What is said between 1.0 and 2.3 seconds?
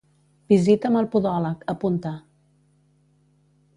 el podòleg, apunta.